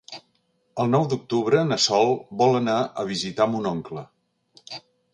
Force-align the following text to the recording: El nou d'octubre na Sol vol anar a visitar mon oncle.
El 0.83 0.89
nou 0.93 1.05
d'octubre 1.11 1.61
na 1.73 1.79
Sol 1.85 2.11
vol 2.41 2.59
anar 2.63 2.81
a 3.05 3.09
visitar 3.13 3.51
mon 3.55 3.73
oncle. 3.77 4.09